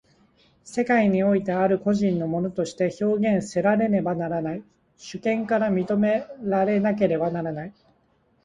[0.63, 4.63] 世界においてある個人の物として表現せられねばならない、
[4.97, 7.73] 主権から認められなければならない。